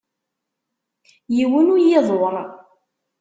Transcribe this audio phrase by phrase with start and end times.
[1.35, 2.35] Yiwen ur iyi-iḍurr.